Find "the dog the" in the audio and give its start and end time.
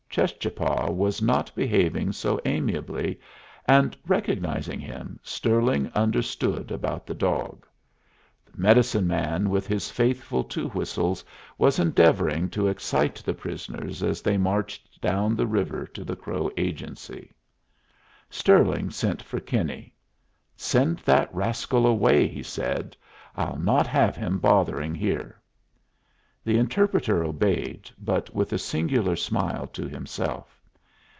7.07-8.59